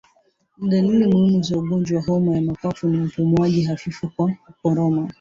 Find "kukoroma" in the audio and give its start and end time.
4.45-5.07